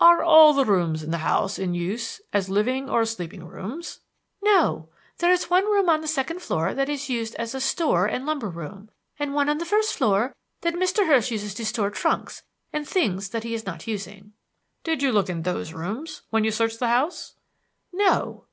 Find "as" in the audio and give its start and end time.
2.32-2.48, 7.36-7.54